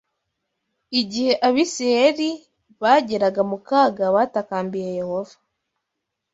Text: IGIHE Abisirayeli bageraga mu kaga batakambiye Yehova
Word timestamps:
IGIHE 0.99 1.33
Abisirayeli 1.47 2.29
bageraga 2.81 3.41
mu 3.49 3.57
kaga 3.67 4.05
batakambiye 4.15 4.89
Yehova 4.99 5.35